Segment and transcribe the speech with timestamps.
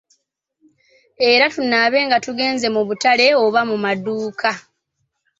[1.31, 4.49] Era tunaabe nga tugenze mu butale oba mu maduuka.